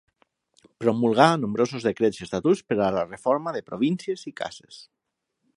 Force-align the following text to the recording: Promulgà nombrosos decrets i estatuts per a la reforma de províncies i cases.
Promulgà 0.83 1.27
nombrosos 1.41 1.85
decrets 1.89 2.21
i 2.21 2.25
estatuts 2.29 2.65
per 2.71 2.79
a 2.89 2.91
la 2.99 3.07
reforma 3.13 3.57
de 3.59 3.65
províncies 3.71 4.29
i 4.33 4.39
cases. 4.45 4.85